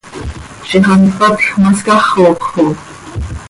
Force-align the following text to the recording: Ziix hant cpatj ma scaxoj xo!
Ziix 0.69 0.87
hant 0.89 1.11
cpatj 1.15 1.43
ma 1.61 1.69
scaxoj 1.79 2.33
xo! 2.49 2.65